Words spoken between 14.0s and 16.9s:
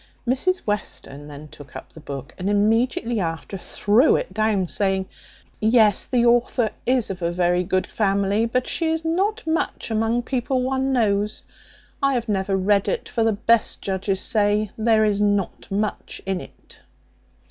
say, there is not much in it."